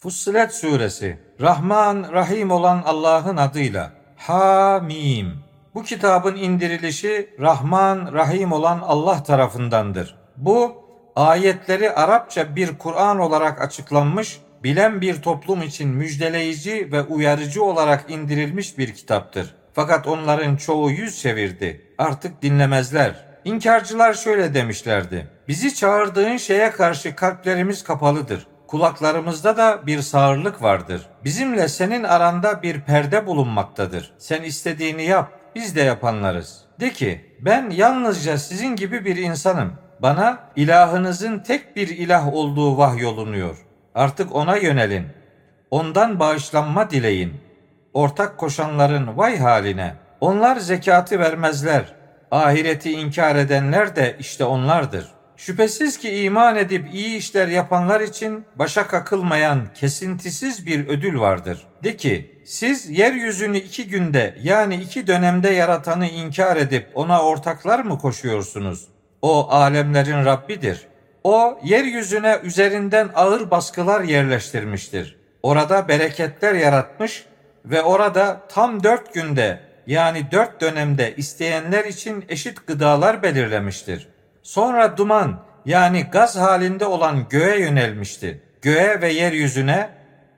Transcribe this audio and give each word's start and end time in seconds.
Fussilet 0.00 0.54
Suresi 0.54 1.18
Rahman 1.40 2.12
Rahim 2.12 2.50
olan 2.50 2.82
Allah'ın 2.86 3.36
adıyla 3.36 3.92
Hamim 4.16 5.32
Bu 5.74 5.82
kitabın 5.82 6.36
indirilişi 6.36 7.30
Rahman 7.40 8.12
Rahim 8.12 8.52
olan 8.52 8.80
Allah 8.80 9.22
tarafındandır. 9.22 10.16
Bu 10.36 10.84
ayetleri 11.16 11.90
Arapça 11.90 12.56
bir 12.56 12.78
Kur'an 12.78 13.18
olarak 13.18 13.62
açıklanmış, 13.62 14.40
bilen 14.64 15.00
bir 15.00 15.22
toplum 15.22 15.62
için 15.62 15.88
müjdeleyici 15.88 16.92
ve 16.92 17.02
uyarıcı 17.02 17.64
olarak 17.64 18.10
indirilmiş 18.10 18.78
bir 18.78 18.94
kitaptır. 18.94 19.54
Fakat 19.72 20.06
onların 20.06 20.56
çoğu 20.56 20.90
yüz 20.90 21.20
çevirdi. 21.22 21.94
Artık 21.98 22.42
dinlemezler. 22.42 23.24
İnkarcılar 23.44 24.14
şöyle 24.14 24.54
demişlerdi. 24.54 25.28
Bizi 25.48 25.74
çağırdığın 25.74 26.36
şeye 26.36 26.70
karşı 26.70 27.16
kalplerimiz 27.16 27.84
kapalıdır. 27.84 28.46
Kulaklarımızda 28.68 29.56
da 29.56 29.86
bir 29.86 30.02
sağırlık 30.02 30.62
vardır. 30.62 31.06
Bizimle 31.24 31.68
senin 31.68 32.02
aranda 32.02 32.62
bir 32.62 32.80
perde 32.80 33.26
bulunmaktadır. 33.26 34.12
Sen 34.18 34.42
istediğini 34.42 35.02
yap, 35.02 35.32
biz 35.54 35.76
de 35.76 35.80
yapanlarız. 35.80 36.64
De 36.80 36.90
ki, 36.90 37.36
ben 37.40 37.70
yalnızca 37.70 38.38
sizin 38.38 38.76
gibi 38.76 39.04
bir 39.04 39.16
insanım. 39.16 39.72
Bana 40.02 40.38
ilahınızın 40.56 41.38
tek 41.38 41.76
bir 41.76 41.88
ilah 41.88 42.34
olduğu 42.34 42.78
vahyolunuyor. 42.78 43.56
Artık 43.94 44.34
ona 44.34 44.56
yönelin. 44.56 45.06
Ondan 45.70 46.20
bağışlanma 46.20 46.90
dileyin. 46.90 47.40
Ortak 47.94 48.38
koşanların 48.38 49.16
vay 49.16 49.38
haline. 49.38 49.94
Onlar 50.20 50.56
zekatı 50.56 51.18
vermezler. 51.18 51.94
Ahireti 52.30 52.92
inkar 52.92 53.36
edenler 53.36 53.96
de 53.96 54.16
işte 54.18 54.44
onlardır. 54.44 55.17
Şüphesiz 55.38 55.98
ki 55.98 56.22
iman 56.22 56.56
edip 56.56 56.94
iyi 56.94 57.16
işler 57.16 57.48
yapanlar 57.48 58.00
için 58.00 58.44
başa 58.56 58.86
kakılmayan 58.86 59.68
kesintisiz 59.74 60.66
bir 60.66 60.88
ödül 60.88 61.20
vardır. 61.20 61.66
De 61.84 61.96
ki 61.96 62.42
siz 62.44 62.90
yeryüzünü 62.90 63.58
iki 63.58 63.88
günde 63.88 64.34
yani 64.42 64.76
iki 64.76 65.06
dönemde 65.06 65.50
yaratanı 65.50 66.06
inkar 66.06 66.56
edip 66.56 66.86
ona 66.94 67.22
ortaklar 67.22 67.78
mı 67.80 67.98
koşuyorsunuz? 67.98 68.88
O 69.22 69.48
alemlerin 69.50 70.24
Rabbidir. 70.24 70.86
O 71.24 71.60
yeryüzüne 71.64 72.40
üzerinden 72.42 73.08
ağır 73.14 73.50
baskılar 73.50 74.00
yerleştirmiştir. 74.00 75.16
Orada 75.42 75.88
bereketler 75.88 76.54
yaratmış 76.54 77.24
ve 77.64 77.82
orada 77.82 78.40
tam 78.48 78.82
dört 78.82 79.14
günde 79.14 79.60
yani 79.86 80.26
dört 80.32 80.60
dönemde 80.60 81.14
isteyenler 81.16 81.84
için 81.84 82.24
eşit 82.28 82.66
gıdalar 82.66 83.22
belirlemiştir. 83.22 84.08
Sonra 84.48 84.96
duman 84.96 85.40
yani 85.66 86.02
gaz 86.12 86.36
halinde 86.36 86.84
olan 86.84 87.26
göğe 87.30 87.60
yönelmişti. 87.60 88.42
Göğe 88.62 89.00
ve 89.00 89.12
yeryüzüne 89.12 89.88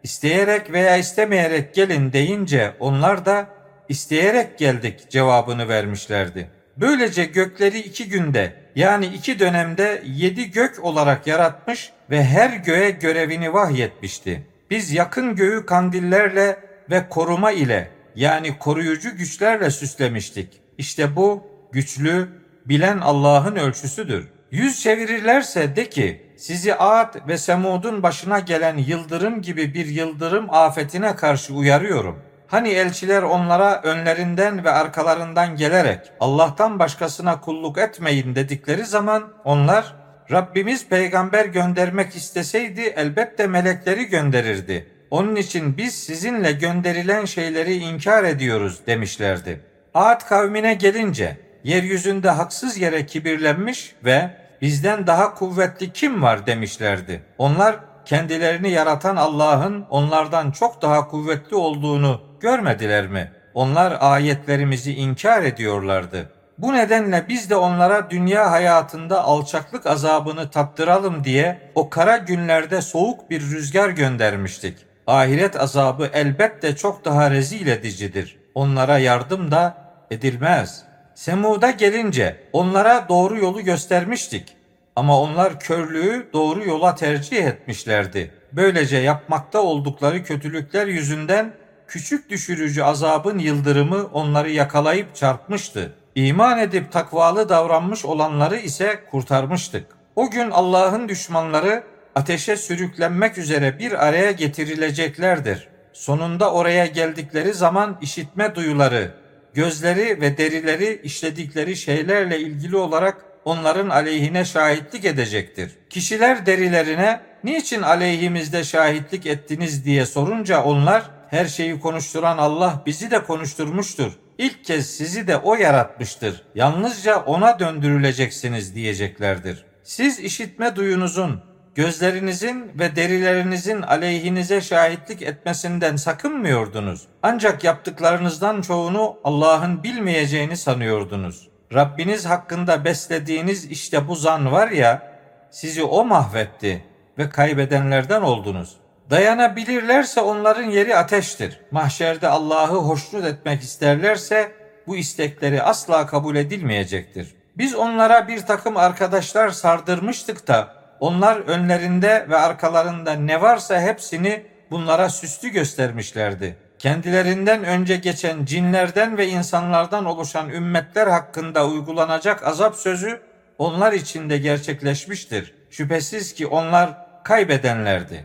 isteyerek 0.03 0.73
veya 0.73 0.97
istemeyerek 0.97 1.75
gelin 1.75 2.13
deyince 2.13 2.75
onlar 2.81 3.27
da 3.27 3.47
isteyerek 3.89 4.59
geldik 4.59 5.11
cevabını 5.11 5.69
vermişlerdi. 5.69 6.51
Böylece 6.77 7.25
gökleri 7.25 7.79
iki 7.79 8.09
günde 8.09 8.53
yani 8.75 9.07
iki 9.07 9.39
dönemde 9.39 10.03
yedi 10.07 10.51
gök 10.51 10.85
olarak 10.85 11.27
yaratmış 11.27 11.93
ve 12.11 12.25
her 12.25 12.51
göğe 12.51 12.91
görevini 12.91 13.53
vahyetmişti. 13.55 14.47
Biz 14.71 14.93
yakın 14.93 15.37
göğü 15.37 15.67
kandillerle 15.67 16.59
ve 16.91 17.09
koruma 17.09 17.53
ile 17.53 17.91
yani 18.15 18.59
koruyucu 18.59 19.17
güçlerle 19.17 19.71
süslemiştik. 19.71 20.61
İşte 20.79 21.17
bu 21.17 21.47
güçlü, 21.73 22.40
bilen 22.71 22.99
Allah'ın 22.99 23.57
ölçüsüdür. 23.57 24.29
Yüz 24.51 24.83
çevirirlerse 24.83 25.77
de 25.77 25.89
ki 25.89 26.23
sizi 26.37 26.75
Ad 26.75 27.15
ve 27.29 27.39
Semud'un 27.39 28.03
başına 28.03 28.39
gelen 28.39 28.77
yıldırım 28.77 29.43
gibi 29.43 29.75
bir 29.75 29.87
yıldırım 29.87 30.47
afetine 30.51 31.17
karşı 31.17 31.55
uyarıyorum. 31.55 32.19
Hani 32.47 32.69
elçiler 32.69 33.23
onlara 33.23 33.83
önlerinden 33.83 34.65
ve 34.65 34.71
arkalarından 34.71 35.57
gelerek 35.57 36.01
Allah'tan 36.21 36.79
başkasına 36.79 37.41
kulluk 37.41 37.79
etmeyin 37.79 38.35
dedikleri 38.35 38.85
zaman 38.85 39.33
onlar 39.45 39.95
Rabbimiz 40.31 40.89
peygamber 40.89 41.45
göndermek 41.45 42.17
isteseydi 42.17 42.81
elbette 42.81 43.47
melekleri 43.47 44.05
gönderirdi. 44.05 44.87
Onun 45.11 45.37
için 45.37 45.77
biz 45.77 45.95
sizinle 45.95 46.53
gönderilen 46.53 47.25
şeyleri 47.25 47.75
inkar 47.75 48.25
ediyoruz 48.25 48.81
demişlerdi. 48.87 49.61
Ad 49.95 50.29
kavmine 50.29 50.75
gelince 50.75 51.50
yeryüzünde 51.65 52.31
haksız 52.31 52.79
yere 52.79 53.07
kibirlenmiş 53.07 53.95
ve 54.05 54.31
bizden 54.63 55.07
daha 55.07 55.35
kuvvetli 55.35 55.93
kim 55.93 56.23
var 56.23 56.47
demişlerdi. 56.47 57.23
Onlar 57.39 57.77
kendilerini 58.05 58.71
yaratan 58.71 59.17
Allah'ın 59.17 59.87
onlardan 59.91 60.51
çok 60.51 60.83
daha 60.83 61.09
kuvvetli 61.09 61.57
olduğunu 61.57 62.21
görmediler 62.41 63.07
mi? 63.07 63.33
Onlar 63.55 63.97
ayetlerimizi 64.01 64.95
inkar 64.95 65.43
ediyorlardı. 65.43 66.31
Bu 66.59 66.73
nedenle 66.73 67.25
biz 67.29 67.51
de 67.51 67.57
onlara 67.57 68.11
dünya 68.11 68.51
hayatında 68.51 69.25
alçaklık 69.25 69.87
azabını 69.87 70.51
tattıralım 70.51 71.25
diye 71.25 71.73
o 71.75 71.91
kara 71.91 72.17
günlerde 72.17 72.83
soğuk 72.83 73.31
bir 73.31 73.41
rüzgar 73.41 73.89
göndermiştik. 73.89 74.79
Ahiret 75.07 75.61
azabı 75.61 76.11
elbette 76.13 76.77
çok 76.77 77.05
daha 77.05 77.31
rezil 77.31 77.67
edicidir. 77.67 78.39
Onlara 78.55 78.99
yardım 78.99 79.51
da 79.51 79.75
edilmez.'' 80.11 80.90
Semud'a 81.21 81.71
gelince 81.71 82.37
onlara 82.53 83.07
doğru 83.09 83.39
yolu 83.39 83.65
göstermiştik. 83.65 84.57
Ama 84.97 85.21
onlar 85.21 85.61
körlüğü 85.61 86.29
doğru 86.33 86.65
yola 86.65 86.95
tercih 86.95 87.45
etmişlerdi. 87.45 88.31
Böylece 88.53 88.97
yapmakta 88.97 89.63
oldukları 89.63 90.25
kötülükler 90.25 90.87
yüzünden 90.87 91.53
küçük 91.89 92.31
düşürücü 92.31 92.83
azabın 92.83 93.39
yıldırımı 93.39 94.07
onları 94.13 94.51
yakalayıp 94.51 95.17
çarpmıştı. 95.17 95.93
İman 96.15 96.59
edip 96.59 96.93
takvalı 96.93 97.49
davranmış 97.49 98.05
olanları 98.05 98.57
ise 98.57 99.01
kurtarmıştık. 99.11 99.87
O 100.17 100.31
gün 100.31 100.51
Allah'ın 100.51 101.09
düşmanları 101.09 101.83
ateşe 102.15 102.57
sürüklenmek 102.57 103.39
üzere 103.39 103.79
bir 103.79 104.07
araya 104.07 104.31
getirileceklerdir. 104.31 105.69
Sonunda 105.93 106.53
oraya 106.53 106.87
geldikleri 106.87 107.55
zaman 107.55 107.99
işitme 108.03 108.55
duyuları, 108.55 109.20
gözleri 109.55 110.21
ve 110.21 110.39
derileri 110.39 111.01
işledikleri 111.05 111.77
şeylerle 111.77 112.41
ilgili 112.41 112.77
olarak 112.77 113.25
onların 113.45 113.89
aleyhine 113.89 114.45
şahitlik 114.45 115.05
edecektir. 115.05 115.71
Kişiler 115.91 116.47
derilerine 116.47 117.21
niçin 117.45 117.83
aleyhimizde 117.83 118.65
şahitlik 118.65 119.27
ettiniz 119.27 119.85
diye 119.85 120.07
sorunca 120.07 120.63
onlar 120.63 121.11
her 121.31 121.47
şeyi 121.47 121.81
konuşturan 121.81 122.39
Allah 122.39 122.83
bizi 122.87 123.11
de 123.11 123.25
konuşturmuştur. 123.25 124.13
İlk 124.39 124.65
kez 124.65 124.91
sizi 124.91 125.27
de 125.27 125.37
o 125.37 125.55
yaratmıştır. 125.55 126.43
Yalnızca 126.55 127.21
ona 127.21 127.59
döndürüleceksiniz 127.59 128.75
diyeceklerdir. 128.75 129.65
Siz 129.83 130.21
işitme 130.21 130.77
duyunuzun, 130.77 131.43
gözlerinizin 131.75 132.73
ve 132.79 132.97
derilerinizin 132.97 133.83
aleyhinize 133.83 134.61
şahitlik 134.61 135.23
etmesinden 135.23 135.97
sakınmıyordunuz. 135.97 137.07
Ancak 137.23 137.65
yaptıklarınızdan 137.65 138.63
çoğunu 138.63 139.17
Allah'ın 139.25 139.83
bilmeyeceğini 139.83 140.57
sanıyordunuz. 140.57 141.49
Rabbiniz 141.75 142.27
hakkında 142.27 142.85
beslediğiniz 142.85 143.65
işte 143.65 144.09
bu 144.09 144.17
zan 144.17 144.53
var 144.53 144.71
ya, 144.71 145.03
sizi 145.51 145.83
o 145.83 146.05
mahvetti 146.05 146.85
ve 147.19 147.29
kaybedenlerden 147.29 148.23
oldunuz. 148.23 148.77
Dayanabilirlerse 149.11 150.21
onların 150.21 150.71
yeri 150.71 150.97
ateştir. 150.97 151.61
Mahşerde 151.71 152.29
Allah'ı 152.29 152.77
hoşnut 152.77 153.25
etmek 153.25 153.63
isterlerse 153.63 154.53
bu 154.87 154.97
istekleri 154.97 155.63
asla 155.63 156.07
kabul 156.07 156.37
edilmeyecektir. 156.37 157.35
Biz 157.59 157.75
onlara 157.75 158.29
bir 158.29 158.41
takım 158.41 158.77
arkadaşlar 158.77 159.49
sardırmıştık 159.51 160.49
da 160.49 160.80
onlar 161.01 161.37
önlerinde 161.37 162.27
ve 162.29 162.37
arkalarında 162.37 163.13
ne 163.13 163.41
varsa 163.41 163.81
hepsini 163.81 164.43
bunlara 164.71 165.09
süslü 165.09 165.49
göstermişlerdi. 165.49 166.57
Kendilerinden 166.79 167.65
önce 167.65 167.97
geçen 167.97 168.45
cinlerden 168.45 169.19
ve 169.19 169.29
insanlardan 169.29 170.05
oluşan 170.05 170.51
ümmetler 170.51 171.07
hakkında 171.07 171.69
uygulanacak 171.69 172.47
azap 172.47 172.77
sözü 172.77 173.21
onlar 173.59 173.93
için 173.93 174.31
de 174.31 174.39
gerçekleşmiştir. 174.39 175.55
Şüphesiz 175.71 176.35
ki 176.35 176.47
onlar 176.47 176.91
kaybedenlerdi. 177.25 178.25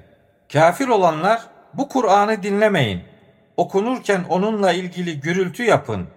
Kafir 0.53 0.87
olanlar 0.87 1.41
bu 1.73 1.89
Kur'an'ı 1.89 2.43
dinlemeyin. 2.43 3.01
Okunurken 3.57 4.23
onunla 4.29 4.71
ilgili 4.71 5.19
gürültü 5.19 5.63
yapın. 5.63 6.07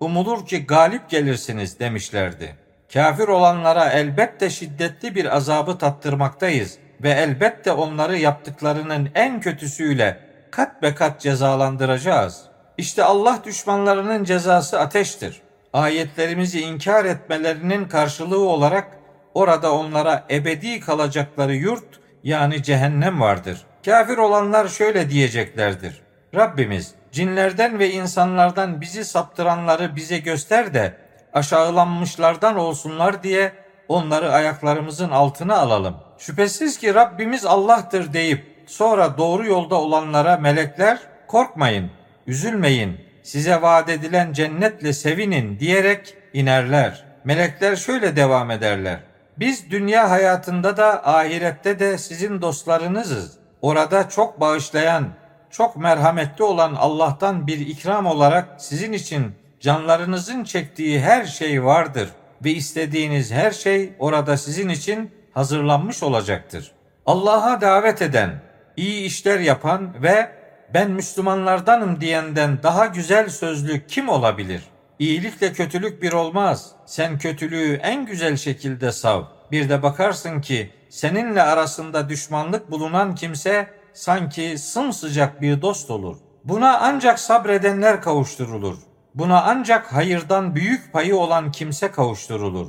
Umulur 0.00 0.46
ki 0.46 0.66
galip 0.66 1.10
gelirsiniz 1.10 1.80
demişlerdi. 1.80 2.56
Kafir 2.92 3.28
olanlara 3.28 3.90
elbette 3.90 4.50
şiddetli 4.50 5.14
bir 5.14 5.36
azabı 5.36 5.78
tattırmaktayız 5.78 6.78
ve 7.02 7.10
elbette 7.10 7.72
onları 7.72 8.18
yaptıklarının 8.18 9.08
en 9.14 9.40
kötüsüyle 9.40 10.20
kat 10.50 10.82
be 10.82 10.94
kat 10.94 11.20
cezalandıracağız. 11.20 12.42
İşte 12.78 13.04
Allah 13.04 13.38
düşmanlarının 13.44 14.24
cezası 14.24 14.80
ateştir. 14.80 15.42
Ayetlerimizi 15.72 16.60
inkar 16.60 17.04
etmelerinin 17.04 17.84
karşılığı 17.84 18.48
olarak 18.48 18.88
orada 19.34 19.74
onlara 19.74 20.24
ebedi 20.30 20.80
kalacakları 20.80 21.54
yurt 21.54 22.00
yani 22.24 22.62
cehennem 22.62 23.20
vardır. 23.20 23.66
Kafir 23.84 24.16
olanlar 24.16 24.68
şöyle 24.68 25.10
diyeceklerdir. 25.10 26.00
Rabbimiz 26.34 26.94
cinlerden 27.12 27.78
ve 27.78 27.90
insanlardan 27.90 28.80
bizi 28.80 29.04
saptıranları 29.04 29.96
bize 29.96 30.18
göster 30.18 30.74
de 30.74 31.09
aşağılanmışlardan 31.34 32.56
olsunlar 32.56 33.22
diye 33.22 33.52
onları 33.88 34.32
ayaklarımızın 34.32 35.10
altına 35.10 35.56
alalım. 35.56 35.96
Şüphesiz 36.18 36.78
ki 36.78 36.94
Rabbimiz 36.94 37.46
Allah'tır 37.46 38.12
deyip 38.12 38.64
sonra 38.66 39.18
doğru 39.18 39.46
yolda 39.46 39.74
olanlara 39.74 40.36
melekler 40.36 40.98
korkmayın, 41.26 41.90
üzülmeyin, 42.26 43.00
size 43.22 43.62
vaat 43.62 43.88
edilen 43.88 44.32
cennetle 44.32 44.92
sevinin 44.92 45.58
diyerek 45.58 46.14
inerler. 46.32 47.04
Melekler 47.24 47.76
şöyle 47.76 48.16
devam 48.16 48.50
ederler. 48.50 49.00
Biz 49.38 49.70
dünya 49.70 50.10
hayatında 50.10 50.76
da 50.76 51.08
ahirette 51.08 51.78
de 51.78 51.98
sizin 51.98 52.42
dostlarınızız. 52.42 53.38
Orada 53.62 54.08
çok 54.08 54.40
bağışlayan, 54.40 55.08
çok 55.50 55.76
merhametli 55.76 56.44
olan 56.44 56.74
Allah'tan 56.74 57.46
bir 57.46 57.58
ikram 57.58 58.06
olarak 58.06 58.48
sizin 58.58 58.92
için 58.92 59.34
canlarınızın 59.60 60.44
çektiği 60.44 61.00
her 61.00 61.24
şey 61.24 61.64
vardır 61.64 62.08
ve 62.44 62.50
istediğiniz 62.50 63.32
her 63.32 63.50
şey 63.50 63.92
orada 63.98 64.36
sizin 64.36 64.68
için 64.68 65.10
hazırlanmış 65.34 66.02
olacaktır. 66.02 66.72
Allah'a 67.06 67.60
davet 67.60 68.02
eden, 68.02 68.42
iyi 68.76 69.04
işler 69.04 69.40
yapan 69.40 70.02
ve 70.02 70.30
ben 70.74 70.90
Müslümanlardanım 70.90 72.00
diyenden 72.00 72.62
daha 72.62 72.86
güzel 72.86 73.28
sözlü 73.28 73.86
kim 73.86 74.08
olabilir? 74.08 74.62
İyilikle 74.98 75.52
kötülük 75.52 76.02
bir 76.02 76.12
olmaz. 76.12 76.70
Sen 76.86 77.18
kötülüğü 77.18 77.74
en 77.74 78.06
güzel 78.06 78.36
şekilde 78.36 78.92
sav. 78.92 79.22
Bir 79.52 79.68
de 79.68 79.82
bakarsın 79.82 80.40
ki 80.40 80.70
seninle 80.88 81.42
arasında 81.42 82.08
düşmanlık 82.08 82.70
bulunan 82.70 83.14
kimse 83.14 83.68
sanki 83.92 84.58
sımsıcak 84.58 85.42
bir 85.42 85.62
dost 85.62 85.90
olur. 85.90 86.16
Buna 86.44 86.78
ancak 86.78 87.18
sabredenler 87.18 88.02
kavuşturulur. 88.02 88.76
Buna 89.14 89.42
ancak 89.42 89.92
hayırdan 89.92 90.54
büyük 90.54 90.92
payı 90.92 91.16
olan 91.16 91.52
kimse 91.52 91.90
kavuşturulur. 91.90 92.66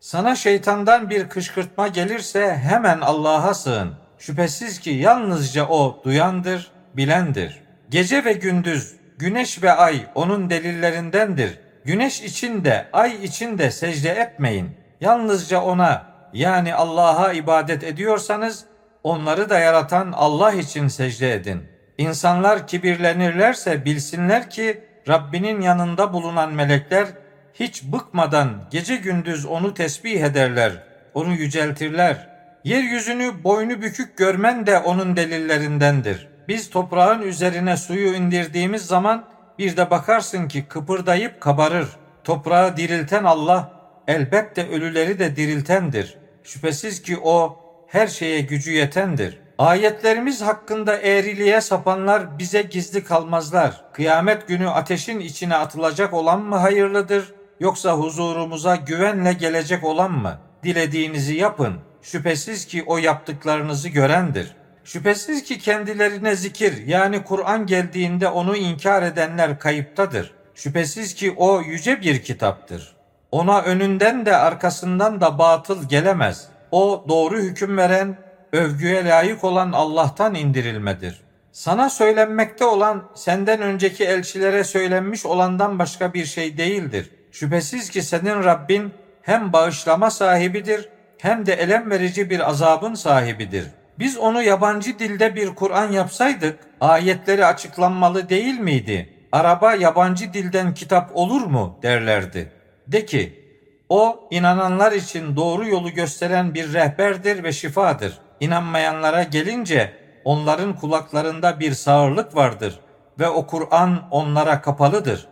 Sana 0.00 0.36
şeytandan 0.36 1.10
bir 1.10 1.28
kışkırtma 1.28 1.88
gelirse 1.88 2.56
hemen 2.56 3.00
Allah'a 3.00 3.54
sığın. 3.54 3.94
Şüphesiz 4.18 4.80
ki 4.80 4.90
yalnızca 4.90 5.66
o 5.66 6.00
duyandır, 6.04 6.70
bilendir. 6.96 7.62
Gece 7.90 8.24
ve 8.24 8.32
gündüz, 8.32 8.96
güneş 9.18 9.62
ve 9.62 9.72
ay 9.72 10.06
onun 10.14 10.50
delillerindendir. 10.50 11.60
Güneş 11.84 12.22
için 12.22 12.64
de, 12.64 12.86
ay 12.92 13.24
için 13.24 13.58
de 13.58 13.70
secde 13.70 14.10
etmeyin. 14.10 14.70
Yalnızca 15.00 15.62
ona 15.62 16.06
yani 16.32 16.74
Allah'a 16.74 17.32
ibadet 17.32 17.84
ediyorsanız 17.84 18.64
onları 19.02 19.50
da 19.50 19.58
yaratan 19.58 20.12
Allah 20.12 20.52
için 20.52 20.88
secde 20.88 21.34
edin. 21.34 21.62
İnsanlar 21.98 22.66
kibirlenirlerse 22.66 23.84
bilsinler 23.84 24.50
ki 24.50 24.84
Rabbinin 25.08 25.60
yanında 25.60 26.12
bulunan 26.12 26.52
melekler 26.52 27.06
hiç 27.54 27.82
bıkmadan 27.82 28.50
gece 28.70 28.96
gündüz 28.96 29.46
onu 29.46 29.74
tesbih 29.74 30.20
ederler, 30.20 30.72
onu 31.14 31.32
yüceltirler. 31.32 32.28
Yeryüzünü 32.64 33.44
boynu 33.44 33.82
bükük 33.82 34.16
görmen 34.16 34.66
de 34.66 34.78
onun 34.78 35.16
delillerindendir. 35.16 36.28
Biz 36.48 36.70
toprağın 36.70 37.22
üzerine 37.22 37.76
suyu 37.76 38.14
indirdiğimiz 38.14 38.86
zaman 38.86 39.24
bir 39.58 39.76
de 39.76 39.90
bakarsın 39.90 40.48
ki 40.48 40.64
kıpırdayıp 40.64 41.40
kabarır. 41.40 41.88
Toprağı 42.24 42.76
dirilten 42.76 43.24
Allah 43.24 43.72
elbette 44.08 44.68
ölüleri 44.68 45.18
de 45.18 45.36
diriltendir. 45.36 46.18
Şüphesiz 46.44 47.02
ki 47.02 47.18
o 47.22 47.58
her 47.88 48.06
şeye 48.06 48.40
gücü 48.40 48.72
yetendir. 48.72 49.38
Ayetlerimiz 49.58 50.42
hakkında 50.42 50.96
eğriliğe 50.96 51.60
sapanlar 51.60 52.38
bize 52.38 52.62
gizli 52.62 53.04
kalmazlar. 53.04 53.84
Kıyamet 53.92 54.48
günü 54.48 54.68
ateşin 54.68 55.20
içine 55.20 55.56
atılacak 55.56 56.14
olan 56.14 56.40
mı 56.40 56.56
hayırlıdır 56.56 57.34
yoksa 57.60 57.92
huzurumuza 57.92 58.76
güvenle 58.76 59.32
gelecek 59.32 59.84
olan 59.84 60.12
mı? 60.12 60.38
Dilediğinizi 60.62 61.34
yapın. 61.34 61.74
Şüphesiz 62.02 62.66
ki 62.66 62.84
o 62.86 62.98
yaptıklarınızı 62.98 63.88
görendir. 63.88 64.56
Şüphesiz 64.84 65.44
ki 65.44 65.58
kendilerine 65.58 66.36
zikir 66.36 66.86
yani 66.86 67.24
Kur'an 67.24 67.66
geldiğinde 67.66 68.28
onu 68.28 68.56
inkar 68.56 69.02
edenler 69.02 69.58
kayıptadır. 69.58 70.34
Şüphesiz 70.54 71.14
ki 71.14 71.34
o 71.36 71.60
yüce 71.60 72.00
bir 72.00 72.22
kitaptır. 72.22 72.96
Ona 73.32 73.62
önünden 73.62 74.26
de 74.26 74.36
arkasından 74.36 75.20
da 75.20 75.38
batıl 75.38 75.88
gelemez. 75.88 76.48
O 76.70 77.04
doğru 77.08 77.38
hüküm 77.38 77.76
veren, 77.76 78.16
övgüye 78.52 79.04
layık 79.04 79.44
olan 79.44 79.72
Allah'tan 79.72 80.34
indirilmedir. 80.34 81.20
Sana 81.52 81.90
söylenmekte 81.90 82.64
olan 82.64 83.04
senden 83.14 83.62
önceki 83.62 84.04
elçilere 84.04 84.64
söylenmiş 84.64 85.26
olandan 85.26 85.78
başka 85.78 86.14
bir 86.14 86.24
şey 86.24 86.58
değildir. 86.58 87.10
Şüphesiz 87.32 87.90
ki 87.90 88.02
senin 88.02 88.44
Rabbin 88.44 88.92
hem 89.22 89.52
bağışlama 89.52 90.10
sahibidir 90.10 90.88
hem 91.18 91.46
de 91.46 91.52
elem 91.52 91.90
verici 91.90 92.30
bir 92.30 92.50
azabın 92.50 92.94
sahibidir. 92.94 93.66
Biz 93.98 94.18
onu 94.18 94.42
yabancı 94.42 94.98
dilde 94.98 95.36
bir 95.36 95.54
Kur'an 95.54 95.92
yapsaydık 95.92 96.58
ayetleri 96.80 97.46
açıklanmalı 97.46 98.28
değil 98.28 98.58
miydi? 98.58 99.08
Araba 99.32 99.74
yabancı 99.74 100.32
dilden 100.32 100.74
kitap 100.74 101.10
olur 101.14 101.42
mu 101.42 101.78
derlerdi. 101.82 102.52
De 102.86 103.06
ki 103.06 103.42
o 103.88 104.28
inananlar 104.30 104.92
için 104.92 105.36
doğru 105.36 105.68
yolu 105.68 105.90
gösteren 105.90 106.54
bir 106.54 106.72
rehberdir 106.72 107.44
ve 107.44 107.52
şifadır. 107.52 108.18
İnanmayanlara 108.42 109.22
gelince 109.22 109.92
onların 110.24 110.76
kulaklarında 110.76 111.60
bir 111.60 111.72
sağırlık 111.72 112.36
vardır 112.36 112.80
ve 113.18 113.28
o 113.28 113.46
Kur'an 113.46 114.08
onlara 114.10 114.60
kapalıdır. 114.60 115.28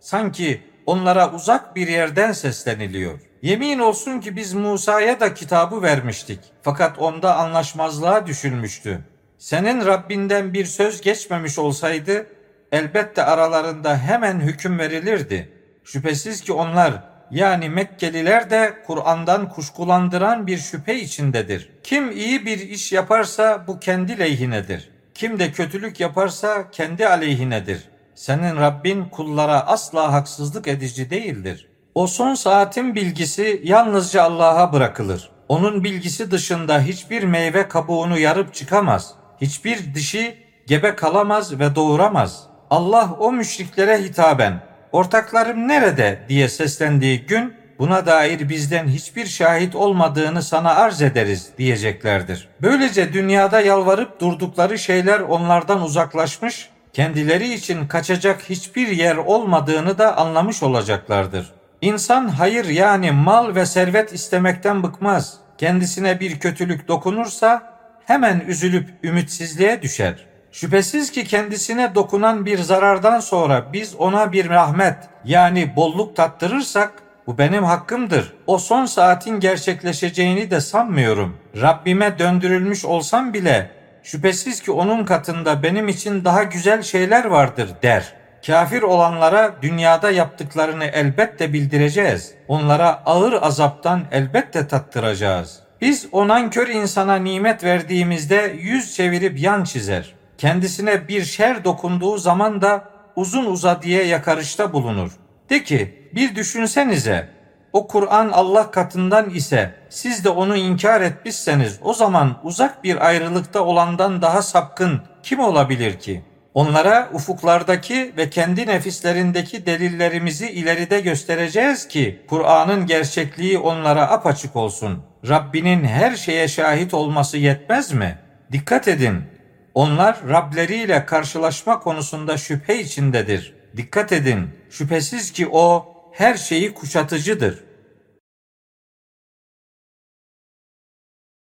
Sanki 0.00 0.62
onlara 0.86 1.32
uzak 1.32 1.76
bir 1.76 1.88
yerden 1.88 2.32
sesleniliyor. 2.32 3.20
Yemin 3.42 3.78
olsun 3.78 4.20
ki 4.20 4.36
biz 4.36 4.54
Musa'ya 4.54 5.20
da 5.20 5.34
kitabı 5.34 5.82
vermiştik. 5.82 6.40
Fakat 6.62 6.98
onda 6.98 7.36
anlaşmazlığa 7.36 8.26
düşülmüştü. 8.26 9.00
Senin 9.38 9.86
Rabbinden 9.86 10.54
bir 10.54 10.64
söz 10.64 11.00
geçmemiş 11.00 11.58
olsaydı 11.58 12.26
elbette 12.72 13.24
aralarında 13.24 13.98
hemen 13.98 14.40
hüküm 14.40 14.78
verilirdi. 14.78 15.52
Şüphesiz 15.84 16.40
ki 16.40 16.52
onlar 16.52 16.92
yani 17.30 17.68
Mekkeliler 17.68 18.50
de 18.50 18.74
Kur'an'dan 18.86 19.48
kuşkulandıran 19.48 20.46
bir 20.46 20.58
şüphe 20.58 21.00
içindedir. 21.00 21.70
Kim 21.82 22.10
iyi 22.10 22.46
bir 22.46 22.58
iş 22.58 22.92
yaparsa 22.92 23.64
bu 23.66 23.80
kendi 23.80 24.18
leyhinedir. 24.18 24.90
Kim 25.14 25.38
de 25.38 25.52
kötülük 25.52 26.00
yaparsa 26.00 26.70
kendi 26.70 27.08
aleyhinedir. 27.08 27.88
Senin 28.14 28.56
Rabbin 28.56 29.04
kullara 29.04 29.66
asla 29.66 30.12
haksızlık 30.12 30.68
edici 30.68 31.10
değildir. 31.10 31.68
O 31.94 32.06
son 32.06 32.34
saatin 32.34 32.94
bilgisi 32.94 33.60
yalnızca 33.64 34.22
Allah'a 34.22 34.72
bırakılır. 34.72 35.30
Onun 35.48 35.84
bilgisi 35.84 36.30
dışında 36.30 36.80
hiçbir 36.80 37.22
meyve 37.22 37.68
kabuğunu 37.68 38.18
yarıp 38.18 38.54
çıkamaz. 38.54 39.14
Hiçbir 39.40 39.94
dişi 39.94 40.38
gebe 40.66 40.96
kalamaz 40.96 41.58
ve 41.58 41.74
doğuramaz. 41.74 42.42
Allah 42.70 43.16
o 43.18 43.32
müşriklere 43.32 44.02
hitaben 44.02 44.60
ortaklarım 44.94 45.68
nerede 45.68 46.18
diye 46.28 46.48
seslendiği 46.48 47.26
gün 47.26 47.54
buna 47.78 48.06
dair 48.06 48.48
bizden 48.48 48.88
hiçbir 48.88 49.26
şahit 49.26 49.74
olmadığını 49.74 50.42
sana 50.42 50.74
arz 50.74 51.02
ederiz 51.02 51.50
diyeceklerdir. 51.58 52.48
Böylece 52.62 53.12
dünyada 53.12 53.60
yalvarıp 53.60 54.20
durdukları 54.20 54.78
şeyler 54.78 55.20
onlardan 55.20 55.82
uzaklaşmış, 55.82 56.68
kendileri 56.92 57.54
için 57.54 57.86
kaçacak 57.86 58.42
hiçbir 58.50 58.88
yer 58.88 59.16
olmadığını 59.16 59.98
da 59.98 60.16
anlamış 60.16 60.62
olacaklardır. 60.62 61.52
İnsan 61.80 62.28
hayır 62.28 62.64
yani 62.64 63.10
mal 63.10 63.54
ve 63.54 63.66
servet 63.66 64.12
istemekten 64.12 64.82
bıkmaz. 64.82 65.34
Kendisine 65.58 66.20
bir 66.20 66.38
kötülük 66.38 66.88
dokunursa 66.88 67.62
hemen 68.06 68.40
üzülüp 68.48 68.88
ümitsizliğe 69.02 69.82
düşer. 69.82 70.33
Şüphesiz 70.54 71.12
ki 71.12 71.24
kendisine 71.24 71.94
dokunan 71.94 72.46
bir 72.46 72.58
zarardan 72.58 73.20
sonra 73.20 73.72
biz 73.72 73.94
ona 73.94 74.32
bir 74.32 74.48
rahmet 74.48 74.96
yani 75.24 75.76
bolluk 75.76 76.16
tattırırsak 76.16 76.92
bu 77.26 77.38
benim 77.38 77.64
hakkımdır. 77.64 78.32
O 78.46 78.58
son 78.58 78.86
saatin 78.86 79.40
gerçekleşeceğini 79.40 80.50
de 80.50 80.60
sanmıyorum. 80.60 81.36
Rabbime 81.60 82.18
döndürülmüş 82.18 82.84
olsam 82.84 83.34
bile 83.34 83.70
şüphesiz 84.02 84.60
ki 84.60 84.72
onun 84.72 85.04
katında 85.04 85.62
benim 85.62 85.88
için 85.88 86.24
daha 86.24 86.42
güzel 86.42 86.82
şeyler 86.82 87.24
vardır 87.24 87.70
der. 87.82 88.14
Kafir 88.46 88.82
olanlara 88.82 89.54
dünyada 89.62 90.10
yaptıklarını 90.10 90.84
elbette 90.84 91.52
bildireceğiz. 91.52 92.34
Onlara 92.48 93.02
ağır 93.06 93.42
azaptan 93.42 94.02
elbette 94.12 94.68
tattıracağız. 94.68 95.60
Biz 95.80 96.08
o 96.12 96.28
nankör 96.28 96.68
insana 96.68 97.16
nimet 97.16 97.64
verdiğimizde 97.64 98.56
yüz 98.60 98.96
çevirip 98.96 99.40
yan 99.40 99.64
çizer. 99.64 100.23
Kendisine 100.38 101.08
bir 101.08 101.24
şer 101.24 101.64
dokunduğu 101.64 102.18
zaman 102.18 102.62
da 102.62 102.84
uzun 103.16 103.46
uza 103.46 103.82
diye 103.82 104.04
yakarışta 104.04 104.72
bulunur. 104.72 105.12
De 105.50 105.64
ki 105.64 106.08
bir 106.14 106.36
düşünsenize 106.36 107.28
o 107.72 107.86
Kur'an 107.86 108.28
Allah 108.28 108.70
katından 108.70 109.30
ise 109.30 109.74
siz 109.88 110.24
de 110.24 110.28
onu 110.28 110.56
inkar 110.56 111.00
etmişseniz 111.00 111.78
o 111.82 111.94
zaman 111.94 112.38
uzak 112.42 112.84
bir 112.84 113.06
ayrılıkta 113.06 113.64
olandan 113.64 114.22
daha 114.22 114.42
sapkın 114.42 115.00
kim 115.22 115.40
olabilir 115.40 115.98
ki? 115.98 116.22
Onlara 116.54 117.10
ufuklardaki 117.12 118.12
ve 118.16 118.30
kendi 118.30 118.66
nefislerindeki 118.66 119.66
delillerimizi 119.66 120.50
ileride 120.50 121.00
göstereceğiz 121.00 121.88
ki 121.88 122.22
Kur'an'ın 122.28 122.86
gerçekliği 122.86 123.58
onlara 123.58 124.10
apaçık 124.10 124.56
olsun. 124.56 125.02
Rabbinin 125.28 125.84
her 125.84 126.16
şeye 126.16 126.48
şahit 126.48 126.94
olması 126.94 127.38
yetmez 127.38 127.92
mi? 127.92 128.18
Dikkat 128.52 128.88
edin. 128.88 129.33
Onlar 129.74 130.18
Rableriyle 130.28 131.06
karşılaşma 131.06 131.80
konusunda 131.80 132.36
şüphe 132.36 132.80
içindedir. 132.80 133.54
Dikkat 133.76 134.12
edin. 134.12 134.50
Şüphesiz 134.70 135.32
ki 135.32 135.48
o 135.52 135.94
her 136.12 136.34
şeyi 136.34 136.74
kuşatıcıdır. 136.74 137.63